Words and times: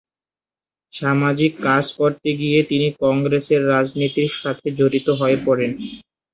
সামাজিক 0.93 1.51
কাজ 1.61 1.85
করতে 1.99 2.29
গিয়ে 2.39 2.59
তিনি 2.63 2.87
কংগ্রেসের 3.01 3.61
রাজনীতির 3.69 4.31
সাথে 4.39 4.67
জড়িত 4.79 5.07
হয়ে 5.19 5.37
পড়েন। 5.45 5.71